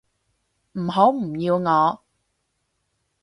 [0.71, 2.03] 唔好唔要我